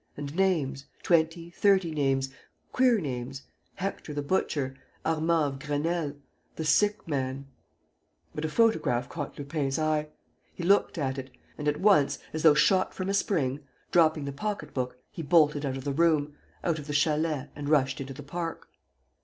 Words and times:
And 0.17 0.35
names... 0.35 0.85
twenty, 1.03 1.51
thirty 1.51 1.91
names... 1.91 2.31
queer 2.71 2.99
names: 2.99 3.43
Hector 3.75 4.15
the 4.15 4.23
Butcher, 4.23 4.75
Armand 5.05 5.45
of 5.45 5.59
Grenelle, 5.69 6.15
the 6.55 6.65
Sick 6.65 7.07
Man... 7.07 7.45
But 8.33 8.43
a 8.43 8.49
photograph 8.49 9.07
caught 9.09 9.37
Lupin's 9.37 9.77
eye. 9.77 10.07
He 10.55 10.63
looked 10.63 10.97
at 10.97 11.19
it. 11.19 11.29
And, 11.55 11.67
at 11.67 11.79
once, 11.79 12.17
as 12.33 12.41
though 12.41 12.55
shot 12.55 12.95
from 12.95 13.09
a 13.09 13.13
spring, 13.13 13.59
dropping 13.91 14.25
the 14.25 14.31
pocket 14.33 14.73
book, 14.73 14.97
he 15.11 15.21
bolted 15.21 15.67
out 15.67 15.77
of 15.77 15.83
the 15.83 15.93
room, 15.93 16.33
out 16.63 16.79
of 16.79 16.87
the 16.87 16.93
chalet 16.93 17.49
and 17.55 17.69
rushed 17.69 18.01
into 18.01 18.15
the 18.15 18.23
park. 18.23 18.69